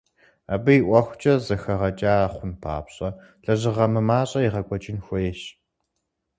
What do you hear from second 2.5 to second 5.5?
папщӏэ лэжьыгъэ мымащӏэ егъэкӏуэкӏын хуейщ.